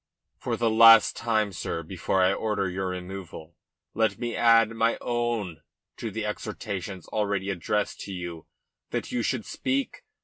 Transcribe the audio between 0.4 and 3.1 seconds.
the last time, sir, before I order your